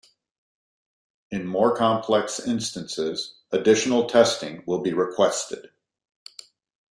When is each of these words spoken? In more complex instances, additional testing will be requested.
In 1.29 1.45
more 1.45 1.75
complex 1.77 2.39
instances, 2.39 3.37
additional 3.51 4.07
testing 4.09 4.63
will 4.65 4.79
be 4.81 4.93
requested. 4.93 5.69